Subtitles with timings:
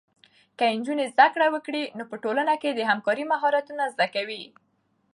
[0.57, 4.43] که نجونې زده کړه وکړي، نو په ټولنه کې د همکارۍ مهارتونه زده کوي.